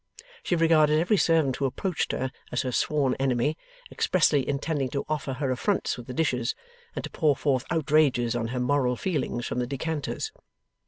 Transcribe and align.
She 0.41 0.55
regarded 0.55 0.99
every 0.99 1.17
servant 1.17 1.57
who 1.57 1.65
approached 1.67 2.11
her, 2.11 2.31
as 2.51 2.63
her 2.63 2.71
sworn 2.71 3.13
enemy, 3.19 3.55
expressly 3.91 4.49
intending 4.49 4.89
to 4.89 5.05
offer 5.07 5.33
her 5.33 5.51
affronts 5.51 5.95
with 5.95 6.07
the 6.07 6.13
dishes, 6.15 6.55
and 6.95 7.03
to 7.03 7.11
pour 7.11 7.35
forth 7.35 7.65
outrages 7.69 8.35
on 8.35 8.47
her 8.47 8.59
moral 8.59 8.95
feelings 8.95 9.45
from 9.45 9.59
the 9.59 9.67
decanters. 9.67 10.31